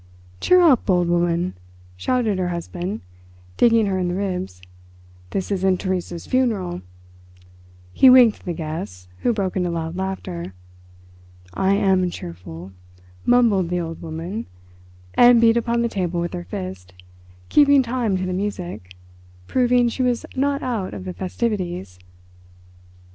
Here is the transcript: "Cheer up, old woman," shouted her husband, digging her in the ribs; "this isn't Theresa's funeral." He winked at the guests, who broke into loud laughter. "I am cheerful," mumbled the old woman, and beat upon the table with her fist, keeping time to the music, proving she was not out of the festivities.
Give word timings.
"Cheer 0.39 0.61
up, 0.61 0.89
old 0.89 1.09
woman," 1.09 1.53
shouted 1.95 2.39
her 2.39 2.47
husband, 2.47 3.01
digging 3.55 3.85
her 3.85 3.99
in 3.99 4.07
the 4.07 4.15
ribs; 4.15 4.59
"this 5.29 5.51
isn't 5.51 5.77
Theresa's 5.79 6.25
funeral." 6.25 6.81
He 7.93 8.09
winked 8.09 8.39
at 8.39 8.45
the 8.47 8.53
guests, 8.53 9.07
who 9.19 9.31
broke 9.31 9.55
into 9.55 9.69
loud 9.69 9.95
laughter. 9.95 10.55
"I 11.53 11.75
am 11.75 12.09
cheerful," 12.09 12.71
mumbled 13.27 13.69
the 13.69 13.79
old 13.79 14.01
woman, 14.01 14.47
and 15.13 15.39
beat 15.39 15.55
upon 15.55 15.83
the 15.83 15.87
table 15.87 16.19
with 16.19 16.33
her 16.33 16.45
fist, 16.45 16.93
keeping 17.49 17.83
time 17.83 18.17
to 18.17 18.25
the 18.25 18.33
music, 18.33 18.95
proving 19.45 19.87
she 19.87 20.01
was 20.01 20.25
not 20.35 20.63
out 20.63 20.95
of 20.95 21.05
the 21.05 21.13
festivities. 21.13 21.99